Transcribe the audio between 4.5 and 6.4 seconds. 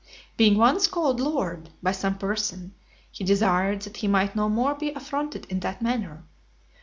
be affronted in that manner.